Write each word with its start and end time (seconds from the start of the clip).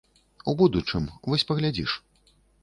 У 0.53 0.55
будучым, 0.61 1.05
вось 1.29 1.45
паглядзіш. 1.51 1.91